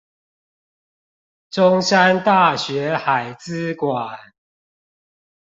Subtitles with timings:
[1.51, 4.31] 中山大學海資館